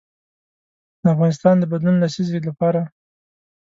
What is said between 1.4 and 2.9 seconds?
د بدلون لسیزې لپاره.